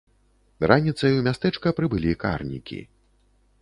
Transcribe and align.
Раніцай 0.71 1.11
у 1.19 1.27
мястэчка 1.29 1.77
прыбылі 1.83 2.19
карнікі. 2.27 2.85